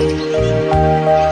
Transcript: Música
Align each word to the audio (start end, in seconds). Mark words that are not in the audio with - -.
Música 0.00 1.29